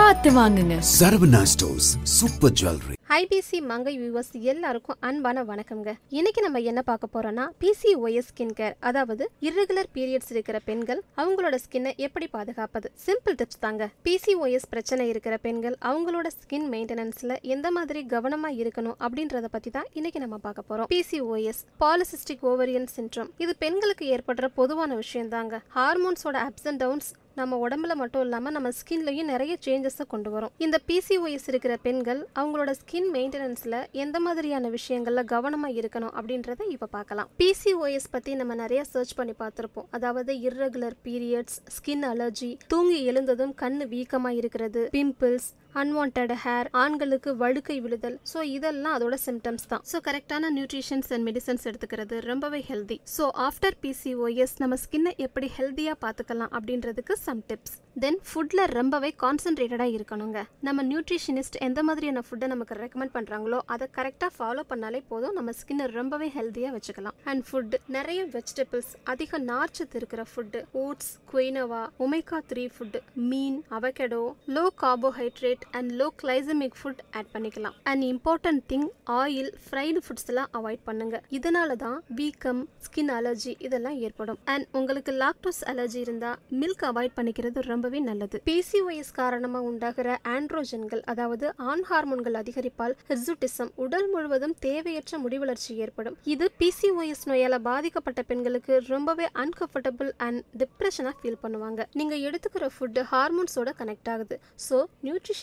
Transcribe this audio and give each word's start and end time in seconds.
பார்த்து 0.00 0.30
வாங்குங்க. 0.30 0.74
Saravana 0.98 1.40
stores 1.42 1.88
super 2.02 2.52
jewellery. 2.58 2.94
IBC 3.16 3.58
Mangai 3.70 3.92
viewers 4.00 4.30
எல்லாருக்கும் 4.50 4.96
அன்பான 5.00 5.42
வணக்கம்ங்க. 5.44 5.90
இன்னைக்கு 6.08 6.40
நம்ம 6.42 6.58
என்ன 6.58 6.82
பார்க்க 6.82 7.08
போறோம்னா 7.14 7.44
பிசிஓஎஸ் 7.62 8.28
ஸ்கின் 8.30 8.54
கேர் 8.58 8.74
அதாவது 8.80 9.30
irregular 9.40 9.84
பீரியட்ஸ் 9.96 10.30
இருக்கிற 10.34 10.58
பெண்கள் 10.68 11.02
அவங்களோட 11.16 11.58
ஸ்கின்னை 11.64 11.96
எப்படி 11.96 12.26
பாதுகாப்பது? 12.26 12.92
சிம்பிள் 13.06 13.36
டிப்ஸ் 13.40 13.60
தாங்க. 13.60 13.90
பிசிஓஎஸ் 14.04 14.66
பிரச்சனை 14.70 15.08
இருக்கிற 15.08 15.36
பெண்கள் 15.36 15.76
அவங்களோட 15.90 16.26
ஸ்கின் 16.38 16.68
மெயின்டெனன்ஸ்ல 16.74 17.40
எந்த 17.40 17.70
மாதிரி 17.70 18.06
கவனமா 18.14 18.52
இருக்கணும் 18.62 18.96
அப்படின்றத 19.06 19.44
பத்தி 19.56 19.70
தான் 19.70 19.88
இன்னைக்கு 19.92 20.18
நம்ம 20.18 20.38
பார்க்க 20.46 20.68
போறோம். 20.70 20.88
பிசிஓஎஸ் 20.94 21.62
பாலிசிஸ்டிக் 21.84 22.46
ஓவரியன் 22.52 22.88
சின்ட்ரோம் 22.96 23.30
இது 23.38 23.54
பெண்களுக்கு 23.56 24.06
ஏற்படுற 24.16 24.48
பொதுவான 24.54 24.94
விஷயம் 24.94 25.28
தாங்க 25.28 25.62
ஹார்மோன்ஸோட 25.78 26.38
அப்ஸ் 26.48 26.68
அண்ட் 26.72 26.82
டவுன்ஸ் 26.84 27.10
நம்ம 27.38 27.58
உடம்புல 27.68 27.92
மட்டும் 28.00 28.22
இல்லாமல் 28.22 28.52
நம்ம 28.52 28.68
ஸ்கின்லையும் 28.78 29.28
நிறைய 29.32 29.52
சேஞ்சஸை 29.66 30.04
கொண்டு 30.06 30.30
வரும். 30.30 30.52
இந்த 30.64 30.76
பிசிஓஎஸ் 30.88 31.46
இருக்கிற 31.46 31.76
பெண்கள் 31.76 32.20
அவங்களோட 32.40 32.70
ஸ்கின் 32.80 33.08
மெயின்டெனன்ஸில் 33.14 33.78
எந்த 34.04 34.20
மாதிரியான 34.20 34.68
விஷயங்களில் 34.68 35.24
கவனமாக 35.24 35.78
இருக்கணும் 35.80 36.14
அப்படின்றத 36.20 36.68
இப்போ 36.68 36.86
பார்க்கலாம். 36.96 37.30
பிசிஓஎஸ் 37.38 38.10
பற்றி 38.10 38.34
நம்ம 38.34 38.54
நிறைய 38.54 38.84
சர்ச் 38.84 39.14
பண்ணி 39.14 39.34
பார்த்துருப்போம். 39.38 39.88
அதாவது 39.90 40.34
இர்ரெகுலர் 40.48 40.98
பீரியட்ஸ் 41.04 41.58
ஸ்கின் 41.76 42.06
அலர்ஜி 42.12 42.56
தூங்கி 42.66 43.04
எழுந்ததும் 43.04 43.54
கண் 43.54 43.80
வீக்கமாக 43.94 44.40
இருக்கிறது 44.42 44.88
பிம்பிள்ஸ் 44.92 45.50
அன்வான்ட் 45.82 46.18
ஹேர் 46.44 46.68
ஆண்களுக்கு 46.82 47.30
வழுக்கை 47.42 47.76
விழுதல். 47.84 48.16
ஸோ 48.32 48.38
இதெல்லாம் 48.56 48.94
அதோட 48.96 49.16
சிம்டம்ஸ் 49.26 49.66
தான். 49.72 49.82
ஸோ 49.90 49.96
கரெக்டான 50.08 50.50
நியூட்ரிஷன்ஸ் 50.56 51.10
அண்ட் 51.14 51.26
மெடிசன்ஸ் 51.28 51.66
எடுத்துக்கிறது 51.70 52.16
ரொம்பவே 52.30 52.60
ஹெல்தி 52.70 52.98
ஸோ 53.16 53.26
ஆஃப்டர் 53.48 53.76
பிசிஓஎஸ் 53.84 54.56
நம்ம 54.62 54.78
ஸ்கின்னை 54.84 55.12
எப்படி 55.26 55.50
ஹெல்த்தியாக 55.58 55.98
பார்த்துக்கலாம் 56.04 56.52
அப்படின்றதுக்கு 56.58 57.16
சம் 57.26 57.42
டிப்ஸ் 57.50 57.76
தென் 58.02 58.18
ஃபுட்டில் 58.28 58.64
ரொம்பவே 58.78 59.10
கான்சென்ட்ரேட்டடாக 59.22 59.94
இருக்கணுங்க. 59.96 60.38
நம்ம 60.66 60.82
நியூட்ரிஷனிஸ்ட் 60.90 61.56
எந்த 61.68 61.80
மாதிரியான 61.88 62.22
ஃபுட்டை 62.26 62.48
நமக்கு 62.54 62.74
ரெக்கமெண்ட் 62.82 63.14
பண்ணுறாங்களோ 63.16 63.58
அதை 63.74 63.88
கரெக்டாக 63.98 64.30
ஃபாலோ 64.36 64.64
பண்ணாலே 64.72 65.00
போதும். 65.12 65.34
நம்ம 65.38 65.52
ஸ்கின்னை 65.60 65.86
ரொம்பவே 65.98 66.28
ஹெல்த்தியாக 66.36 66.74
வச்சுக்கலாம். 66.76 67.16
அண்ட் 67.30 67.44
ஃபுட் 67.48 67.74
நிறைய 67.96 68.20
வெஜிடபிள்ஸ் 68.36 68.92
அதிக 69.14 69.38
நார்ச்சத்து 69.50 69.98
இருக்கிற 70.00 70.24
food 70.32 70.60
oats 70.84 71.12
quinoa 71.32 71.82
omega 72.06 72.40
three 72.52 72.66
food 72.76 73.00
mean 73.30 73.58
avocado 73.78 74.22
low 74.56 74.66
carbohydrate 74.84 75.59
and 75.78 75.90
low 76.00 76.06
glycemic 76.22 76.76
food 76.80 77.02
add 77.18 77.30
பண்ணிக்கலாம். 77.34 77.74
And 77.90 78.04
important 78.12 78.62
thing 78.72 78.88
oil 79.20 79.50
fried 79.64 80.02
foods 80.04 80.28
எல்லாம் 80.32 80.50
அவாய்ட் 80.58 80.84
பண்ணுங்க. 80.88 81.16
இதனால 81.38 81.76
தான் 81.84 81.98
வீக்கம் 82.20 82.62
ஸ்கின் 82.86 83.12
அலர்ஜி 83.18 83.54
இதெல்லாம் 83.68 83.98
ஏற்படும். 84.06 84.38
அண்ட் 84.54 84.66
உங்களுக்கு 84.80 85.14
லாக்டோஸ் 85.24 85.62
அலர்ஜி 85.72 86.00
இருந்தா 86.06 86.32
மில்க் 86.62 86.84
அவாய்ட் 86.90 87.16
பண்ணிக்கிறது 87.18 87.60
ரொம்பவே 87.72 88.00
நல்லது. 88.10 88.36
பிசிஓஎஸ் 88.50 89.12
காரணமா 89.20 89.62
உண்டாகிற 89.70 90.18
ஆண்ட்ரோஜன்கள் 90.36 91.02
அதாவது 91.14 91.46
ஆண் 91.70 91.84
ஹார்மோன்கள் 91.90 92.38
அதிகரிப்பால் 92.42 92.96
ஹெர்சுட்டிசம் 93.10 93.72
உடல் 93.84 94.08
முழுவதும் 94.14 94.54
தேவையற்ற 94.66 95.18
முடிவளர்ச்சி 95.24 95.72
ஏற்படும். 95.84 96.16
இது 96.34 96.46
பிசிஓஎஸ் 96.62 97.26
நோயால 97.30 97.58
பாதிக்கப்பட்ட 97.70 98.22
பெண்களுக்கு 98.30 98.74
ரொம்பவே 98.94 99.26
அன்கம்ஃபர்டபுள் 99.42 100.10
அண்ட் 100.26 100.40
டிப்ரெஷனாக 100.62 101.14
ஃபீல் 101.20 101.40
பண்ணுவாங்க. 101.44 101.80
நீங்க 101.98 102.14
எடுத்துக்கிற 102.28 102.66
ஃபுட் 102.76 103.00
ஹார்மோன்ஸோட 103.12 103.70
கனெக்ட் 103.80 104.10
ஆகுது. 104.14 104.36
ஸோ 104.66 104.78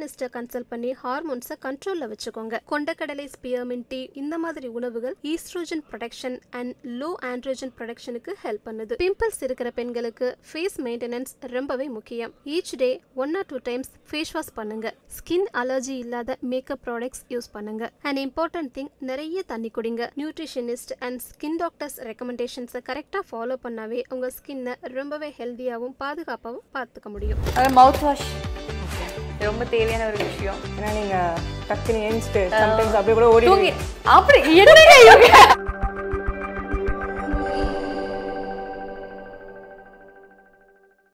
நியூட்ரிஷனிஸ்ட்டை 0.00 0.28
கன்சல்ட் 0.36 0.68
பண்ணி 0.72 0.90
ஹார்மோன்ஸை 1.02 1.54
கண்ட்ரோலில் 1.64 2.08
வச்சுக்கோங்க. 2.12 2.54
கொண்டக்கடலை 2.70 3.26
ஸ்பியர்மின் 3.34 3.84
டீ 3.90 4.00
இந்த 4.20 4.34
மாதிரி 4.44 4.68
உணவுகள் 4.78 5.14
estrogen 5.32 5.82
production 5.90 6.36
and 6.58 6.72
low 7.00 7.10
androgen 7.30 7.72
ப்ரொடக்ஷனுக்கு 7.78 8.32
help 8.44 8.64
பண்ணுது. 8.68 8.94
பிம்பிள்ஸ் 9.04 9.40
இருக்கிற 9.46 9.70
பெண்களுக்கு 9.78 10.28
ஃபேஸ் 10.50 10.76
மெயின்டெனன்ஸ் 10.86 11.32
ரொம்பவே 11.56 11.86
முக்கியம். 11.96 12.32
Each 12.56 12.74
day 12.82 12.90
one 13.24 13.34
or 13.40 13.48
two 13.52 13.58
times 13.68 13.90
face 14.10 14.32
wash 14.36 14.52
பண்ணுங்க. 14.60 14.94
ஸ்கின் 15.18 15.46
அலர்ஜி 15.62 15.96
இல்லாத 16.04 16.36
மேக்கப் 16.52 16.82
ப்ராடக்ட்ஸ் 16.86 17.24
யூஸ் 17.34 17.50
பண்ணுங்க. 17.56 17.90
அண்ட் 18.08 18.20
இம்பார்ட்டன்ட் 18.26 18.72
திங் 18.78 18.90
நிறைய 19.10 19.42
தண்ணி 19.52 19.72
குடிங்க. 19.78 20.10
நியூட்ரிஷனிஸ்ட் 20.20 20.94
அண்ட் 21.08 21.20
ஸ்கின் 21.30 21.60
டாக்டர்ஸ் 21.64 21.98
ரெக்கமெண்டேஷன்ஸை 22.10 22.82
கரெக்டாக 22.90 23.24
ஃபாலோ 23.30 23.58
பண்ணாவே 23.66 24.00
உங்கள் 24.16 24.34
ஸ்கின்னை 24.38 24.74
ரொம்பவே 24.98 25.30
ஹெல்த்தியாகவும் 25.40 25.96
பாதுகாப்பாகவும் 26.04 26.66
பார்த்துக்க 26.78 27.08
முடியும். 27.16 27.40
மவுத் 27.80 28.02
வாஷ் 28.06 28.26
ரொம்ப 29.44 29.64
தேவையான 29.64 30.06
ஒரு 30.06 30.18
விஷயம். 30.24 30.58
ஏன்னா 30.78 30.90
நீங்க 30.92 31.16
டக்குன்னு 31.68 32.04
ஏஞ்சிட்டு 32.08 32.42
சம்டைம்ஸ் 32.60 32.96
அப்படியே 32.98 33.16
கூட 33.18 33.28
ஓடி 33.28 33.72
அப்படி 34.16 34.38
என்னங்க 34.62 35.38